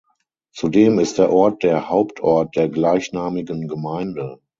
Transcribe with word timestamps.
Zudem 0.51 0.97
ist 0.97 1.19
der 1.19 1.31
Ort 1.31 1.61
der 1.61 1.87
Hauptort 1.87 2.55
der 2.55 2.69
gleichnamigen 2.69 3.67
Gemeinde. 3.67 4.39